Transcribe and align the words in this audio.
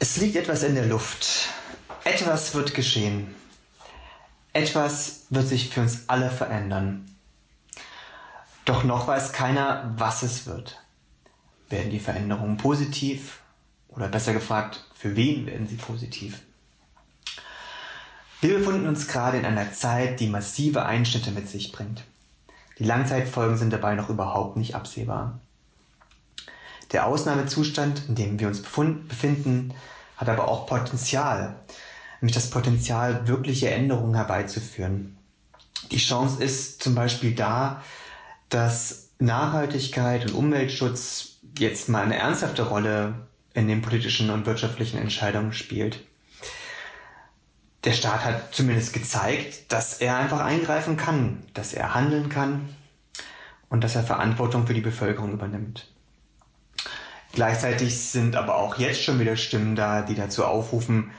Es 0.00 0.16
liegt 0.16 0.36
etwas 0.36 0.62
in 0.62 0.76
der 0.76 0.86
Luft. 0.86 1.48
Etwas 2.04 2.54
wird 2.54 2.72
geschehen. 2.72 3.34
Etwas 4.52 5.26
wird 5.30 5.48
sich 5.48 5.70
für 5.70 5.80
uns 5.80 6.08
alle 6.08 6.30
verändern. 6.30 7.16
Doch 8.64 8.84
noch 8.84 9.08
weiß 9.08 9.32
keiner, 9.32 9.92
was 9.96 10.22
es 10.22 10.46
wird. 10.46 10.80
Werden 11.68 11.90
die 11.90 11.98
Veränderungen 11.98 12.58
positiv? 12.58 13.40
Oder 13.88 14.06
besser 14.06 14.32
gefragt, 14.32 14.84
für 14.94 15.16
wen 15.16 15.46
werden 15.46 15.66
sie 15.66 15.74
positiv? 15.74 16.42
Wir 18.40 18.56
befinden 18.56 18.86
uns 18.86 19.08
gerade 19.08 19.38
in 19.38 19.44
einer 19.44 19.72
Zeit, 19.72 20.20
die 20.20 20.28
massive 20.28 20.86
Einschnitte 20.86 21.32
mit 21.32 21.48
sich 21.48 21.72
bringt. 21.72 22.04
Die 22.78 22.84
Langzeitfolgen 22.84 23.56
sind 23.56 23.72
dabei 23.72 23.96
noch 23.96 24.10
überhaupt 24.10 24.56
nicht 24.56 24.76
absehbar. 24.76 25.40
Der 26.92 27.06
Ausnahmezustand, 27.06 28.02
in 28.08 28.14
dem 28.14 28.40
wir 28.40 28.48
uns 28.48 28.62
befinden, 28.62 29.74
hat 30.16 30.28
aber 30.28 30.48
auch 30.48 30.66
Potenzial, 30.66 31.56
nämlich 32.20 32.34
das 32.34 32.50
Potenzial, 32.50 33.28
wirkliche 33.28 33.70
Änderungen 33.70 34.14
herbeizuführen. 34.14 35.16
Die 35.90 35.98
Chance 35.98 36.42
ist 36.42 36.82
zum 36.82 36.94
Beispiel 36.94 37.34
da, 37.34 37.82
dass 38.48 39.10
Nachhaltigkeit 39.18 40.24
und 40.26 40.34
Umweltschutz 40.34 41.38
jetzt 41.58 41.88
mal 41.88 42.04
eine 42.04 42.16
ernsthafte 42.16 42.62
Rolle 42.62 43.26
in 43.54 43.68
den 43.68 43.82
politischen 43.82 44.30
und 44.30 44.46
wirtschaftlichen 44.46 44.98
Entscheidungen 44.98 45.52
spielt. 45.52 46.04
Der 47.84 47.92
Staat 47.92 48.24
hat 48.24 48.54
zumindest 48.54 48.92
gezeigt, 48.92 49.72
dass 49.72 49.94
er 49.94 50.16
einfach 50.16 50.40
eingreifen 50.40 50.96
kann, 50.96 51.44
dass 51.54 51.72
er 51.72 51.94
handeln 51.94 52.28
kann 52.28 52.68
und 53.68 53.84
dass 53.84 53.94
er 53.94 54.02
Verantwortung 54.02 54.66
für 54.66 54.74
die 54.74 54.80
Bevölkerung 54.80 55.32
übernimmt. 55.32 55.88
Gleichzeitig 57.32 57.98
sind 57.98 58.36
aber 58.36 58.56
auch 58.56 58.78
jetzt 58.78 59.02
schon 59.02 59.20
wieder 59.20 59.36
Stimmen 59.36 59.76
da, 59.76 60.02
die 60.02 60.14
dazu 60.14 60.44
aufrufen, 60.44 61.10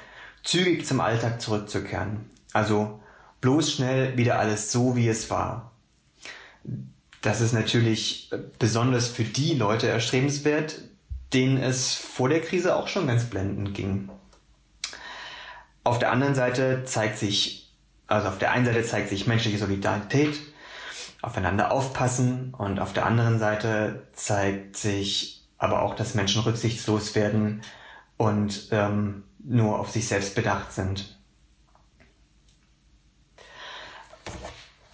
zügig 0.43 0.85
zum 0.85 1.01
Alltag 1.01 1.41
zurückzukehren. 1.41 2.29
Also 2.53 2.99
bloß 3.41 3.73
schnell 3.73 4.17
wieder 4.17 4.39
alles 4.39 4.71
so, 4.71 4.95
wie 4.95 5.07
es 5.07 5.29
war. 5.29 5.71
Das 7.21 7.41
ist 7.41 7.53
natürlich 7.53 8.31
besonders 8.57 9.09
für 9.09 9.23
die 9.23 9.53
Leute 9.53 9.87
erstrebenswert, 9.87 10.81
denen 11.33 11.57
es 11.57 11.93
vor 11.93 12.29
der 12.29 12.41
Krise 12.41 12.75
auch 12.75 12.87
schon 12.87 13.07
ganz 13.07 13.25
blendend 13.25 13.73
ging. 13.73 14.09
Auf 15.83 15.99
der 15.99 16.11
anderen 16.11 16.35
Seite 16.35 16.83
zeigt 16.85 17.17
sich, 17.17 17.71
also 18.07 18.29
auf 18.29 18.37
der 18.37 18.51
einen 18.51 18.65
Seite 18.65 18.83
zeigt 18.83 19.09
sich 19.09 19.27
menschliche 19.27 19.57
Solidarität, 19.57 20.39
aufeinander 21.21 21.71
aufpassen 21.71 22.53
und 22.57 22.79
auf 22.79 22.93
der 22.93 23.05
anderen 23.05 23.39
Seite 23.39 24.07
zeigt 24.13 24.77
sich 24.77 25.38
aber 25.59 25.83
auch, 25.83 25.95
dass 25.95 26.15
Menschen 26.15 26.41
rücksichtslos 26.41 27.13
werden 27.13 27.61
und 28.17 28.69
ähm, 28.71 29.23
nur 29.39 29.79
auf 29.79 29.91
sich 29.91 30.07
selbst 30.07 30.33
bedacht 30.33 30.71
sind. 30.71 31.17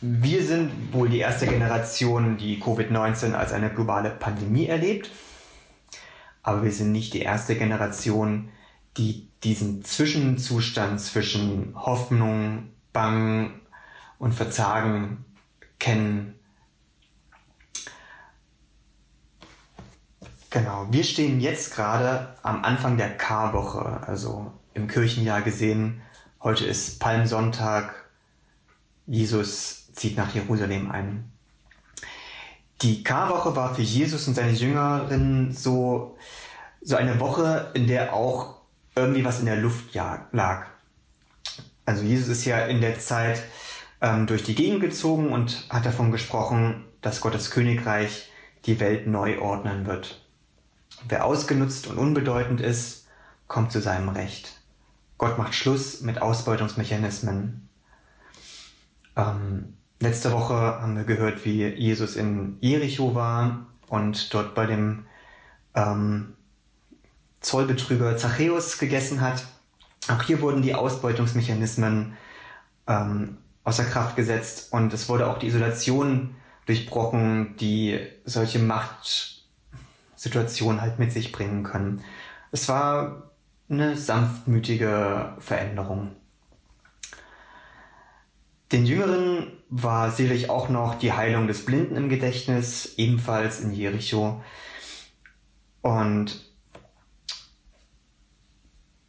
Wir 0.02 0.44
sind 0.44 0.94
wohl 0.94 1.10
die 1.10 1.20
erste 1.20 1.48
Generation, 1.48 2.38
die 2.38 2.62
Covid-19 2.62 3.34
als 3.34 3.54
eine 3.54 3.74
globale 3.74 4.10
Pandemie 4.10 4.68
erlebt, 4.68 5.10
aber 6.44 6.64
wir 6.64 6.72
sind 6.72 6.92
nicht 6.92 7.14
die 7.14 7.22
erste 7.22 7.56
Generation, 7.56 8.50
die 8.98 9.30
diesen 9.44 9.84
Zwischenzustand 9.84 11.00
zwischen 11.00 11.74
Hoffnung, 11.76 12.72
Bang 12.94 13.62
und 14.20 14.34
Verzagen 14.34 15.26
kennen 15.80 16.36
Genau, 20.56 20.88
wir 20.90 21.04
stehen 21.04 21.42
jetzt 21.42 21.76
gerade 21.76 22.34
am 22.42 22.64
Anfang 22.64 22.96
der 22.96 23.18
Karwoche, 23.18 24.00
also 24.08 24.54
im 24.74 24.88
Kirchenjahr 24.88 25.42
gesehen. 25.42 26.02
Heute 26.42 26.64
ist 26.64 27.02
Palmsonntag. 27.02 27.94
Jesus 29.06 29.92
zieht 29.92 30.16
nach 30.16 30.34
Jerusalem 30.34 30.92
ein. 30.92 31.30
Die 32.84 33.04
Karwoche 33.04 33.58
war 33.58 33.76
für 33.76 33.82
Jesus 33.82 34.30
und 34.30 34.36
seine 34.36 34.54
Jüngerinnen 34.54 35.52
so, 35.52 36.16
so 36.82 36.96
eine 36.96 37.20
Woche, 37.20 37.72
in 37.74 37.88
der 37.88 38.14
auch 38.14 38.62
irgendwie 38.96 39.26
was 39.26 39.42
in 39.42 39.48
der 39.48 39.58
Luft 39.58 39.94
lag. 39.94 40.68
Also 41.86 42.02
Jesus 42.04 42.30
ist 42.30 42.46
ja 42.46 42.66
in 42.66 42.80
der 42.80 42.98
Zeit 42.98 43.44
ähm, 44.00 44.26
durch 44.26 44.44
die 44.44 44.56
Gegend 44.56 44.80
gezogen 44.80 45.34
und 45.34 45.68
hat 45.70 45.86
davon 45.86 46.14
gesprochen, 46.14 46.86
dass 47.02 47.20
Gottes 47.20 47.52
Königreich 47.52 48.30
die 48.68 48.80
Welt 48.80 49.06
neu 49.06 49.42
ordnen 49.42 49.86
wird. 49.86 50.25
Wer 51.08 51.26
ausgenutzt 51.26 51.88
und 51.88 51.98
unbedeutend 51.98 52.62
ist, 52.62 53.08
kommt 53.48 53.72
zu 53.72 53.82
seinem 53.82 54.10
Recht. 54.10 54.54
Gott 55.18 55.38
macht 55.38 55.56
Schluss 55.56 56.02
mit 56.02 56.22
Ausbeutungsmechanismen. 56.22 57.70
Ähm, 59.16 59.74
letzte 60.00 60.32
Woche 60.32 60.56
haben 60.56 60.96
wir 60.96 61.04
gehört, 61.04 61.46
wie 61.46 61.66
Jesus 61.68 62.16
in 62.16 62.58
Jericho 62.60 63.16
war 63.16 63.68
und 63.88 64.34
dort 64.34 64.56
bei 64.56 64.66
dem 64.66 65.06
ähm, 65.74 66.34
Zollbetrüger 67.40 68.18
Zachäus 68.18 68.78
gegessen 68.78 69.22
hat. 69.22 69.46
Auch 70.08 70.22
hier 70.24 70.42
wurden 70.42 70.62
die 70.62 70.76
Ausbeutungsmechanismen 70.76 72.18
ähm, 72.88 73.38
außer 73.64 73.86
Kraft 73.86 74.16
gesetzt 74.16 74.72
und 74.72 74.94
es 74.94 75.10
wurde 75.10 75.28
auch 75.28 75.40
die 75.40 75.48
Isolation 75.48 76.36
durchbrochen, 76.66 77.56
die 77.58 78.00
solche 78.26 78.60
Macht 78.60 79.35
Situation 80.16 80.82
halt 80.82 81.00
mit 81.00 81.12
sich 81.12 81.32
bringen 81.32 81.64
können. 81.64 82.02
Es 82.52 82.70
war 82.70 83.32
eine 83.70 83.98
sanftmütige 83.98 85.34
Veränderung. 85.40 86.12
Den 88.72 88.86
Jüngeren 88.86 89.52
war 89.70 90.12
sicherlich 90.12 90.50
auch 90.50 90.70
noch 90.70 90.96
die 90.96 91.14
Heilung 91.14 91.48
des 91.48 91.66
Blinden 91.66 91.96
im 91.96 92.10
Gedächtnis, 92.10 92.96
ebenfalls 92.98 93.60
in 93.60 93.72
Jericho. 93.72 94.42
Und 95.82 96.42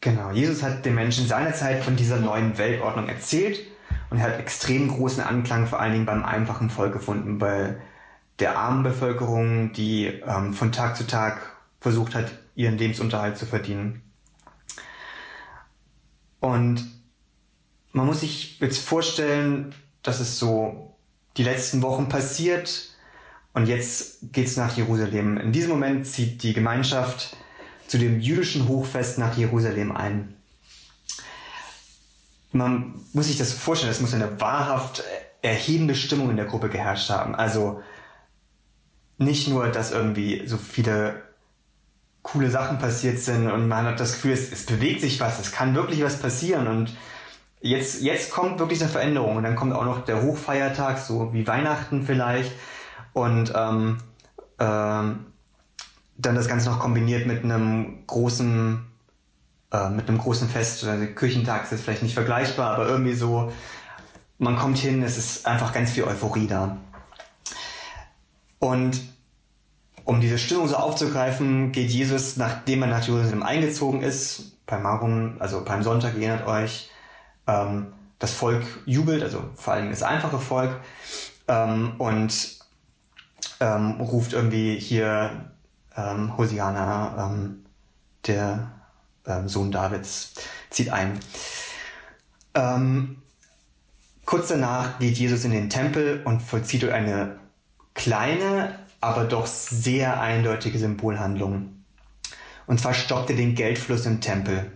genau, 0.01 0.31
Jesus 0.31 0.63
hat 0.63 0.85
den 0.85 0.95
Menschen 0.95 1.27
seinerzeit 1.27 1.83
von 1.83 1.97
dieser 1.97 2.19
neuen 2.19 2.59
Weltordnung 2.59 3.09
erzählt 3.09 3.61
und 4.11 4.19
er 4.19 4.25
hat 4.25 4.39
extrem 4.39 4.89
großen 4.89 5.23
Anklang 5.23 5.67
vor 5.67 5.81
allen 5.81 5.93
Dingen 5.93 6.07
beim 6.07 6.25
einfachen 6.25 6.71
Volk 6.71 6.93
gefunden, 6.93 7.41
weil 7.41 7.81
der 8.39 8.59
armen 8.59 8.83
Bevölkerung, 8.83 9.73
die 9.73 10.07
ähm, 10.07 10.53
von 10.53 10.73
Tag 10.73 10.97
zu 10.97 11.07
Tag 11.07 11.57
versucht 11.81 12.15
hat, 12.15 12.31
ihren 12.55 12.79
Lebensunterhalt 12.79 13.39
zu 13.39 13.47
verdienen. 13.47 14.03
Und 16.41 16.85
man 17.93 18.07
muss 18.07 18.21
sich 18.21 18.61
jetzt 18.61 18.79
vorstellen, 18.79 19.75
dass 20.03 20.21
es 20.21 20.39
so 20.39 20.97
die 21.37 21.45
letzten 21.45 21.83
Wochen 21.83 22.09
passiert 22.09 22.91
und 23.53 23.67
jetzt 23.67 24.33
geht's 24.33 24.57
nach 24.57 24.77
Jerusalem. 24.77 25.39
In 25.39 25.53
diesem 25.53 25.71
Moment 25.71 26.07
zieht 26.07 26.43
die 26.43 26.53
Gemeinschaft 26.53 27.37
zu 27.87 27.99
dem 27.99 28.21
jüdischen 28.21 28.69
Hochfest 28.69 29.19
nach 29.19 29.37
Jerusalem 29.37 29.93
ein. 29.93 30.35
Man 32.53 33.01
muss 33.13 33.27
sich 33.27 33.39
das 33.39 33.53
vorstellen, 33.53 33.93
es 33.93 34.01
muss 34.01 34.15
eine 34.15 34.41
wahrhaft 34.41 35.05
erhebende 35.43 35.95
Stimmung 35.95 36.31
in 36.31 36.37
der 36.37 36.47
Gruppe 36.47 36.69
geherrscht 36.69 37.11
haben. 37.11 37.35
Also 37.35 37.83
nicht 39.19 39.49
nur, 39.49 39.69
dass 39.69 39.93
irgendwie 39.93 40.47
so 40.47 40.57
viele 40.57 41.23
coole 42.23 42.51
Sachen 42.51 42.79
passiert 42.79 43.19
sind 43.19 43.51
und 43.51 43.69
man 43.69 43.87
hat 43.87 44.01
das 44.01 44.15
Gefühl, 44.15 44.33
es, 44.33 44.51
es 44.51 44.67
bewegt 44.67 45.01
sich 45.01 45.21
was, 45.21 45.39
es 45.39 45.53
kann 45.53 45.75
wirklich 45.75 46.03
was 46.03 46.19
passieren. 46.19 46.67
Und 46.67 46.97
jetzt, 47.61 48.03
jetzt 48.03 48.31
kommt 48.31 48.59
wirklich 48.59 48.81
eine 48.83 48.91
Veränderung. 48.91 49.37
Und 49.37 49.45
dann 49.45 49.55
kommt 49.55 49.73
auch 49.73 49.85
noch 49.85 50.05
der 50.05 50.23
Hochfeiertag, 50.23 50.99
so 50.99 51.33
wie 51.33 51.47
Weihnachten 51.47 52.03
vielleicht. 52.03 52.53
Und 53.13 53.53
ähm, 53.55 53.99
ähm, 54.59 55.27
dann 56.19 56.35
das 56.35 56.49
Ganze 56.49 56.69
noch 56.71 56.81
kombiniert 56.81 57.27
mit 57.27 57.45
einem 57.45 58.07
großen 58.07 58.87
äh, 59.73 59.91
mit 59.91 60.09
einem 60.09 60.19
großen 60.19 60.49
Fest, 60.49 60.85
also 60.85 61.07
Küchentag 61.07 61.71
ist 61.71 61.83
vielleicht 61.83 62.03
nicht 62.03 62.15
vergleichbar, 62.15 62.75
aber 62.75 62.89
irgendwie 62.89 63.15
so, 63.15 63.53
man 64.39 64.57
kommt 64.57 64.79
hin, 64.79 65.03
es 65.03 65.19
ist 65.19 65.47
einfach 65.47 65.73
ganz 65.73 65.91
viel 65.91 66.05
Euphorie 66.05 66.47
da. 66.47 66.77
Und 68.59 69.01
um 70.07 70.21
diese 70.21 70.39
Stimmung 70.39 70.69
so 70.69 70.77
aufzugreifen, 70.77 71.73
geht 71.73 71.91
Jesus, 71.91 72.37
nachdem 72.37 72.83
er 72.83 72.89
nach 72.89 73.07
Jerusalem 73.07 73.43
eingezogen 73.43 74.03
ist, 74.03 74.57
beim 74.65 74.83
Marum, 74.83 75.37
also 75.41 75.65
beim 75.65 75.83
Sonntag, 75.83 76.15
ihr 76.15 76.29
erinnert 76.29 76.47
euch, 76.47 76.91
ähm, 77.49 77.89
das 78.21 78.33
Volk 78.33 78.63
jubelt, 78.87 79.23
also 79.23 79.43
vor 79.57 79.75
allem 79.75 79.91
das 79.91 80.05
einfache 80.05 80.39
Volk, 80.39 80.81
ähm, 81.49 81.95
und 81.99 82.59
ähm, 83.59 84.01
ruft 84.01 84.33
irgendwie 84.33 84.79
hier 84.79 85.51
ähm, 85.97 86.37
Hosiana, 86.39 87.27
ähm, 87.27 87.65
der 88.27 88.71
ähm, 89.27 89.49
Sohn 89.49 89.73
Davids, 89.73 90.35
zieht 90.71 90.91
ein. 90.91 91.19
Ähm, 92.55 93.23
kurz 94.25 94.49
danach 94.49 95.01
geht 95.01 95.19
Jesus 95.19 95.45
in 95.45 95.51
den 95.51 95.69
Tempel 95.69 96.23
und 96.25 96.43
vollzieht 96.43 96.89
eine 96.89 97.41
kleine, 97.95 98.86
aber 99.07 99.25
doch 99.25 99.47
sehr 99.47 100.21
eindeutige 100.21 100.79
Symbolhandlung. 100.79 101.85
Und 102.67 102.81
zwar 102.81 102.95
stoppt 102.95 103.31
er 103.31 103.37
den 103.37 103.55
Geldfluss 103.55 104.07
im 104.07 104.21
Tempel. 104.21 104.73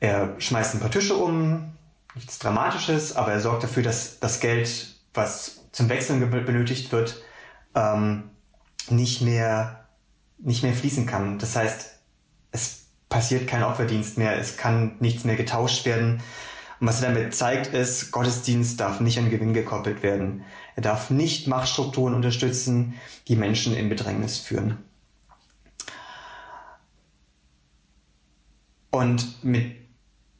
Er 0.00 0.34
schmeißt 0.38 0.74
ein 0.74 0.80
paar 0.80 0.90
Tische 0.90 1.16
um, 1.16 1.72
nichts 2.14 2.38
Dramatisches, 2.38 3.16
aber 3.16 3.32
er 3.32 3.40
sorgt 3.40 3.62
dafür, 3.62 3.82
dass 3.82 4.18
das 4.20 4.40
Geld, 4.40 4.94
was 5.14 5.60
zum 5.72 5.88
Wechseln 5.88 6.28
benötigt 6.30 6.92
wird, 6.92 7.22
ähm, 7.74 8.30
nicht 8.90 9.22
mehr 9.22 9.86
nicht 10.38 10.62
mehr 10.62 10.74
fließen 10.74 11.06
kann. 11.06 11.38
Das 11.38 11.56
heißt, 11.56 11.98
es 12.52 12.86
passiert 13.08 13.46
kein 13.48 13.62
Opferdienst 13.62 14.18
mehr, 14.18 14.38
es 14.38 14.56
kann 14.56 14.96
nichts 15.00 15.24
mehr 15.24 15.36
getauscht 15.36 15.86
werden. 15.86 16.22
Und 16.80 16.88
was 16.88 17.02
er 17.02 17.12
damit 17.12 17.34
zeigt, 17.34 17.68
ist, 17.68 18.10
Gottesdienst 18.10 18.78
darf 18.80 19.00
nicht 19.00 19.18
an 19.18 19.30
Gewinn 19.30 19.54
gekoppelt 19.54 20.02
werden. 20.02 20.44
Er 20.76 20.82
darf 20.82 21.08
nicht 21.10 21.48
Machtstrukturen 21.48 22.14
unterstützen, 22.14 22.94
die 23.28 23.36
Menschen 23.36 23.74
in 23.74 23.88
Bedrängnis 23.88 24.38
führen. 24.38 24.76
Und 28.90 29.42
mit 29.42 29.74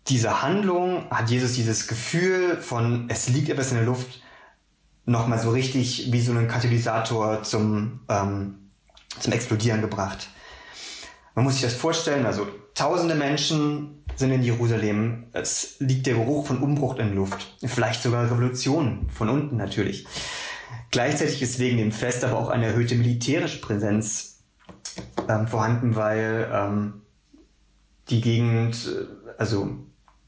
dieser 0.08 0.42
Handlung 0.42 1.10
hat 1.10 1.30
Jesus 1.30 1.54
dieses 1.54 1.88
Gefühl 1.88 2.58
von, 2.58 3.08
es 3.08 3.28
liegt 3.28 3.48
etwas 3.48 3.70
in 3.70 3.78
der 3.78 3.86
Luft, 3.86 4.22
nochmal 5.06 5.38
so 5.38 5.50
richtig 5.50 6.12
wie 6.12 6.20
so 6.20 6.32
ein 6.32 6.48
Katalysator 6.48 7.42
zum, 7.42 8.00
ähm, 8.08 8.70
zum 9.18 9.32
Explodieren 9.32 9.80
gebracht. 9.80 10.28
Man 11.34 11.44
muss 11.44 11.54
sich 11.54 11.62
das 11.62 11.74
vorstellen, 11.74 12.26
also 12.26 12.46
tausende 12.76 13.14
Menschen 13.14 14.05
sind 14.14 14.31
in 14.31 14.43
Jerusalem. 14.43 15.25
Es 15.32 15.76
liegt 15.81 16.06
der 16.06 16.14
Geruch 16.14 16.46
von 16.46 16.58
Umbruch 16.58 16.96
in 16.96 17.14
Luft. 17.14 17.55
Vielleicht 17.64 18.02
sogar 18.02 18.31
Revolution 18.31 19.08
von 19.12 19.28
unten 19.28 19.56
natürlich. 19.56 20.06
Gleichzeitig 20.90 21.43
ist 21.43 21.58
wegen 21.58 21.78
dem 21.78 21.90
Fest 21.90 22.25
aber 22.25 22.38
auch 22.38 22.49
eine 22.49 22.67
erhöhte 22.67 22.94
militärische 22.94 23.61
Präsenz 23.61 24.44
ähm, 25.28 25.49
vorhanden, 25.49 25.96
weil 25.96 26.49
ähm, 26.52 27.02
die 28.08 28.20
Gegend, 28.20 28.87
äh, 28.87 29.32
also 29.38 29.76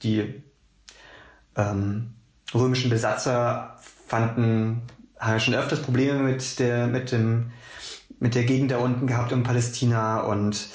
die 0.02 0.42
ähm, 1.56 2.14
römischen 2.52 2.90
Besatzer 2.90 3.78
fanden, 4.06 4.82
haben 5.18 5.40
schon 5.40 5.54
öfters 5.54 5.82
Probleme 5.82 6.18
mit 6.20 6.58
der, 6.58 6.86
mit 6.86 7.12
dem 7.12 7.50
mit 8.20 8.34
der 8.34 8.44
Gegend 8.44 8.72
da 8.72 8.78
unten 8.78 9.06
gehabt 9.06 9.32
um 9.32 9.44
Palästina 9.44 10.22
und 10.22 10.68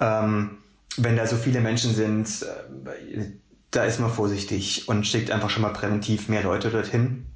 ähm, 0.00 0.58
wenn 0.98 1.16
da 1.16 1.26
so 1.26 1.36
viele 1.36 1.60
Menschen 1.60 1.94
sind, 1.94 2.28
äh, 2.42 3.24
da 3.70 3.84
ist 3.84 4.00
man 4.00 4.10
vorsichtig 4.10 4.88
und 4.88 5.06
schickt 5.06 5.30
einfach 5.30 5.50
schon 5.50 5.62
mal 5.62 5.72
präventiv 5.72 6.28
mehr 6.28 6.42
Leute 6.42 6.70
dorthin. 6.70 7.26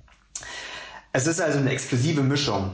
Es 1.12 1.26
ist 1.26 1.40
also 1.40 1.58
eine 1.58 1.70
explosive 1.70 2.22
Mischung. 2.22 2.72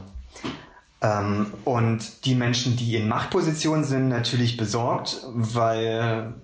Ähm, 1.00 1.52
und 1.64 2.25
die 2.25 2.35
Menschen, 2.35 2.76
die 2.76 2.96
in 2.96 3.08
Machtpositionen 3.08 3.85
sind, 3.85 4.08
natürlich 4.08 4.56
besorgt, 4.56 5.23
weil, 5.32 6.35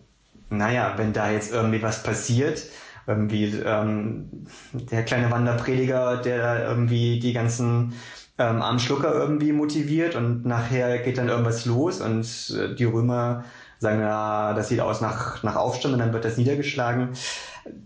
naja, 0.51 0.95
wenn 0.97 1.13
da 1.13 1.31
jetzt 1.31 1.53
irgendwie 1.53 1.83
was 1.83 2.03
passiert, 2.03 2.63
irgendwie 3.07 3.45
ähm, 3.65 4.47
der 4.73 5.05
kleine 5.05 5.31
Wanderprediger, 5.31 6.17
der 6.17 6.67
irgendwie 6.67 7.21
die 7.21 7.33
ganzen 7.33 7.95
ähm, 8.39 8.63
am 8.63 8.79
Schlucker 8.79 9.13
irgendwie 9.13 9.53
motiviert 9.53 10.17
und 10.17 10.45
nachher 10.45 10.99
geht 10.99 11.19
dann 11.19 11.29
irgendwas 11.29 11.67
los 11.67 12.01
und 12.01 12.25
äh, 12.59 12.75
die 12.75 12.85
Römer 12.85 13.45
sagen, 13.85 14.01
ja, 14.01 14.53
das 14.55 14.69
sieht 14.69 14.81
aus 14.81 15.01
nach, 15.01 15.43
nach 15.43 15.57
Aufstand 15.57 15.95
und 15.95 16.01
dann 16.01 16.13
wird 16.13 16.25
das 16.25 16.37
niedergeschlagen. 16.37 17.11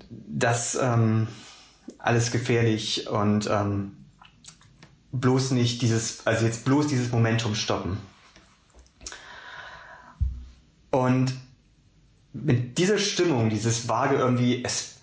Das 0.09 0.79
ähm, 0.81 1.29
alles 1.99 2.31
gefährlich 2.31 3.09
und 3.09 3.49
ähm, 3.51 3.97
bloß 5.13 5.53
nicht 5.53 5.83
dieses, 5.83 6.27
also 6.27 6.47
jetzt 6.47 6.65
bloß 6.65 6.87
dieses 6.87 7.11
Momentum 7.11 7.55
stoppen. 7.55 7.99
Und 10.91 11.35
mit 12.33 12.79
dieser 12.79 12.99
Stimmung, 12.99 13.51
dieses 13.51 13.89
vage 13.89 14.17
irgendwie, 14.17 14.65
es, 14.65 14.97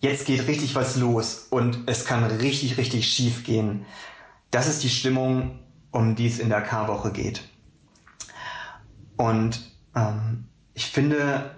jetzt 0.00 0.26
geht 0.26 0.46
richtig 0.48 0.74
was 0.74 0.96
los 0.96 1.46
und 1.50 1.80
es 1.86 2.04
kann 2.04 2.24
richtig, 2.24 2.78
richtig 2.78 3.06
schief 3.06 3.44
gehen, 3.44 3.84
das 4.50 4.68
ist 4.68 4.82
die 4.82 4.88
Stimmung, 4.88 5.58
um 5.90 6.16
die 6.16 6.26
es 6.26 6.38
in 6.38 6.48
der 6.48 6.62
Karwoche 6.62 7.12
geht. 7.12 7.42
Und 9.16 9.71
ähm, 9.94 10.44
ich 10.74 10.86
finde, 10.86 11.54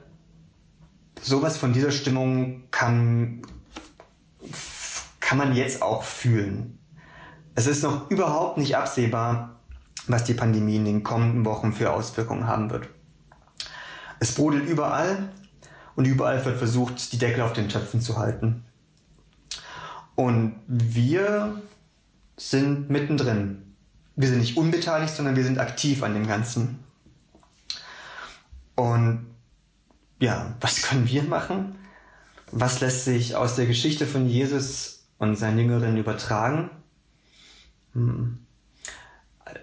sowas 1.20 1.56
von 1.56 1.72
dieser 1.72 1.90
Stimmung 1.90 2.62
kann, 2.70 3.42
kann 5.20 5.38
man 5.38 5.54
jetzt 5.54 5.82
auch 5.82 6.02
fühlen. 6.02 6.78
Es 7.54 7.66
ist 7.66 7.82
noch 7.82 8.10
überhaupt 8.10 8.58
nicht 8.58 8.76
absehbar, 8.76 9.60
was 10.06 10.24
die 10.24 10.34
Pandemie 10.34 10.76
in 10.76 10.84
den 10.84 11.02
kommenden 11.02 11.44
Wochen 11.44 11.72
für 11.72 11.92
Auswirkungen 11.92 12.46
haben 12.46 12.70
wird. 12.70 12.88
Es 14.20 14.34
brodelt 14.34 14.68
überall 14.68 15.30
und 15.96 16.06
überall 16.06 16.44
wird 16.44 16.58
versucht, 16.58 17.12
die 17.12 17.18
Deckel 17.18 17.42
auf 17.42 17.52
den 17.52 17.68
Töpfen 17.68 18.00
zu 18.00 18.18
halten. 18.18 18.64
Und 20.14 20.54
wir 20.66 21.62
sind 22.36 22.90
mittendrin. 22.90 23.74
Wir 24.16 24.28
sind 24.28 24.38
nicht 24.38 24.56
unbeteiligt, 24.56 25.14
sondern 25.14 25.36
wir 25.36 25.44
sind 25.44 25.58
aktiv 25.58 26.02
an 26.02 26.14
dem 26.14 26.26
Ganzen. 26.26 26.78
Und 28.76 29.26
ja, 30.18 30.54
was 30.60 30.82
können 30.82 31.08
wir 31.08 31.22
machen? 31.22 31.76
Was 32.50 32.80
lässt 32.80 33.04
sich 33.04 33.36
aus 33.36 33.56
der 33.56 33.66
Geschichte 33.66 34.06
von 34.06 34.28
Jesus 34.28 35.06
und 35.18 35.36
seinen 35.36 35.58
Jüngerinnen 35.58 35.98
übertragen? 35.98 36.70
Hm. 37.92 38.38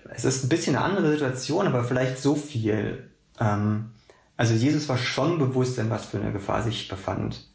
Es 0.09 0.25
ist 0.25 0.43
ein 0.43 0.49
bisschen 0.49 0.75
eine 0.75 0.85
andere 0.85 1.11
Situation, 1.11 1.67
aber 1.67 1.83
vielleicht 1.83 2.19
so 2.19 2.35
viel. 2.35 3.09
Ähm, 3.39 3.91
also 4.37 4.53
Jesus 4.53 4.87
war 4.89 4.97
schon 4.97 5.37
bewusst, 5.39 5.77
in 5.77 5.89
was 5.89 6.05
für 6.05 6.19
eine 6.19 6.31
Gefahr 6.31 6.63
sich 6.63 6.87
befand. 6.87 7.47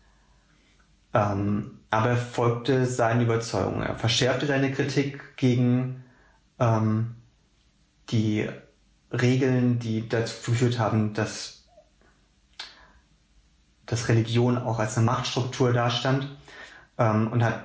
Ähm, 1.14 1.78
aber 1.90 2.10
er 2.10 2.16
folgte 2.16 2.86
seinen 2.86 3.22
Überzeugungen. 3.22 3.82
Er 3.82 3.96
verschärfte 3.96 4.46
seine 4.46 4.72
Kritik 4.72 5.36
gegen 5.36 6.04
ähm, 6.58 7.14
die 8.10 8.48
Regeln, 9.12 9.78
die 9.78 10.08
dazu 10.08 10.50
geführt 10.52 10.78
haben, 10.78 11.14
dass, 11.14 11.64
dass 13.86 14.08
Religion 14.08 14.58
auch 14.58 14.78
als 14.78 14.96
eine 14.96 15.06
Machtstruktur 15.06 15.72
dastand 15.72 16.28
ähm, 16.98 17.28
und 17.32 17.44
hat 17.44 17.64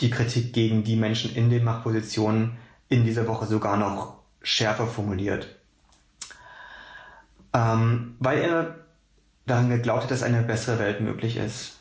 die 0.00 0.10
Kritik 0.10 0.52
gegen 0.52 0.84
die 0.84 0.96
Menschen 0.96 1.34
in 1.34 1.50
den 1.50 1.64
Machtpositionen 1.64 2.56
in 2.88 3.04
dieser 3.04 3.26
Woche 3.26 3.46
sogar 3.46 3.76
noch 3.76 4.18
schärfer 4.42 4.86
formuliert. 4.86 5.56
Ähm, 7.52 8.16
weil 8.18 8.38
er 8.38 8.76
daran 9.46 9.68
geglaubt 9.70 10.04
hat, 10.04 10.10
dass 10.10 10.22
eine 10.22 10.42
bessere 10.42 10.78
Welt 10.78 11.00
möglich 11.00 11.36
ist. 11.36 11.80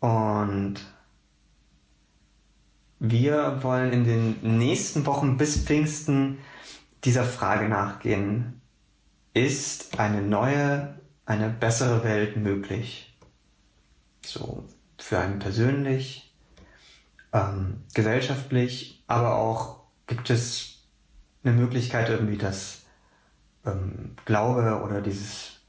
Und 0.00 0.74
wir 2.98 3.62
wollen 3.62 3.92
in 3.92 4.04
den 4.04 4.58
nächsten 4.58 5.06
Wochen 5.06 5.36
bis 5.36 5.56
Pfingsten 5.64 6.38
dieser 7.06 7.24
Frage 7.24 7.68
nachgehen. 7.68 8.60
Ist 9.32 9.98
eine 9.98 10.22
neue, 10.22 10.98
eine 11.24 11.48
bessere 11.48 12.04
Welt 12.04 12.36
möglich? 12.36 13.16
So 14.24 14.64
für 14.98 15.18
einen 15.18 15.38
persönlich, 15.38 16.34
ähm, 17.32 17.84
gesellschaftlich, 17.94 19.04
aber 19.06 19.36
auch 19.36 19.84
gibt 20.06 20.30
es 20.30 20.82
eine 21.44 21.54
Möglichkeit 21.54 22.08
irgendwie, 22.08 22.38
dass 22.38 22.82
ähm, 23.64 24.16
Glaube 24.24 24.82
oder 24.82 25.00
dieses 25.00 25.60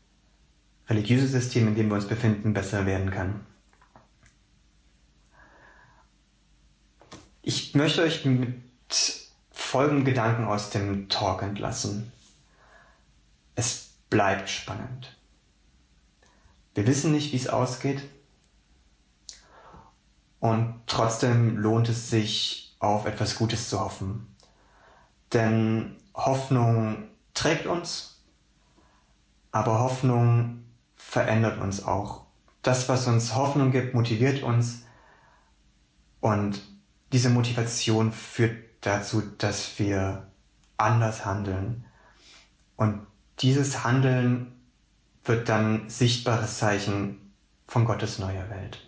religiöse 0.89 1.27
System, 1.27 1.67
in 1.67 1.75
dem 1.75 1.89
wir 1.89 1.95
uns 1.95 2.07
befinden, 2.07 2.53
besser 2.53 2.85
werden 2.85 3.11
kann. 3.11 3.45
Ich 7.43 7.75
möchte 7.75 8.01
euch 8.01 8.25
mit 8.25 9.26
folgenden 9.67 10.05
Gedanken 10.05 10.45
aus 10.45 10.69
dem 10.69 11.09
Talk 11.09 11.41
entlassen. 11.41 12.13
Es 13.55 13.89
bleibt 14.09 14.49
spannend. 14.49 15.17
Wir 16.73 16.87
wissen 16.87 17.11
nicht, 17.11 17.33
wie 17.33 17.37
es 17.37 17.49
ausgeht. 17.49 18.01
Und 20.39 20.81
trotzdem 20.87 21.57
lohnt 21.57 21.89
es 21.89 22.09
sich, 22.09 22.75
auf 22.79 23.05
etwas 23.05 23.35
Gutes 23.35 23.69
zu 23.69 23.79
hoffen. 23.79 24.33
Denn 25.33 25.97
Hoffnung 26.13 27.09
trägt 27.33 27.65
uns, 27.65 28.21
aber 29.51 29.79
Hoffnung 29.79 30.63
verändert 30.95 31.59
uns 31.59 31.83
auch. 31.83 32.21
Das, 32.61 32.87
was 32.87 33.07
uns 33.07 33.35
Hoffnung 33.35 33.71
gibt, 33.71 33.93
motiviert 33.93 34.43
uns 34.43 34.83
und 36.21 36.61
diese 37.11 37.29
Motivation 37.29 38.11
führt 38.11 38.66
dazu, 38.87 39.21
dass 39.37 39.77
wir 39.79 40.27
anders 40.77 41.25
handeln. 41.25 41.85
Und 42.75 43.05
dieses 43.39 43.83
Handeln 43.83 44.53
wird 45.23 45.49
dann 45.49 45.89
sichtbares 45.89 46.57
Zeichen 46.57 47.33
von 47.67 47.85
Gottes 47.85 48.17
neuer 48.17 48.49
Welt. 48.49 48.86